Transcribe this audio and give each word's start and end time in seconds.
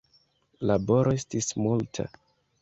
Laboro 0.69 1.13
estis 1.17 1.51
multa. 1.67 2.09